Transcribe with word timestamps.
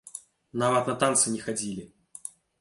Нават 0.63 0.89
на 0.91 0.95
танцы 1.03 1.35
не 1.35 1.43
хадзілі! 1.49 1.87